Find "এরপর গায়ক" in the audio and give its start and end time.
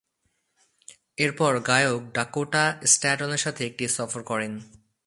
1.17-2.01